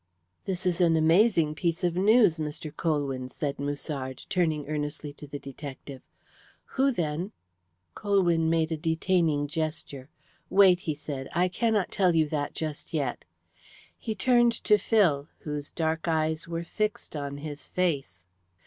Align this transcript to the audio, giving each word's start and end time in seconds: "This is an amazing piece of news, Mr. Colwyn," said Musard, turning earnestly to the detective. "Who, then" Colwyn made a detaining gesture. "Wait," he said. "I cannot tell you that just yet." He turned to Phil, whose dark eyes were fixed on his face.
"This 0.45 0.65
is 0.65 0.81
an 0.81 0.95
amazing 0.97 1.53
piece 1.53 1.83
of 1.83 1.93
news, 1.95 2.39
Mr. 2.39 2.75
Colwyn," 2.75 3.29
said 3.29 3.59
Musard, 3.59 4.25
turning 4.29 4.67
earnestly 4.67 5.13
to 5.13 5.27
the 5.27 5.37
detective. 5.37 6.01
"Who, 6.73 6.89
then" 6.91 7.33
Colwyn 7.93 8.49
made 8.49 8.71
a 8.71 8.77
detaining 8.77 9.47
gesture. 9.47 10.09
"Wait," 10.49 10.79
he 10.89 10.95
said. 10.95 11.27
"I 11.35 11.49
cannot 11.49 11.91
tell 11.91 12.15
you 12.15 12.27
that 12.29 12.55
just 12.55 12.95
yet." 12.95 13.25
He 13.95 14.15
turned 14.15 14.53
to 14.63 14.79
Phil, 14.79 15.27
whose 15.41 15.69
dark 15.69 16.07
eyes 16.07 16.47
were 16.47 16.63
fixed 16.63 17.15
on 17.15 17.37
his 17.37 17.67
face. 17.67 18.25